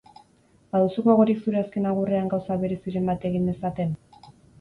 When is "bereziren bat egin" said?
2.63-3.47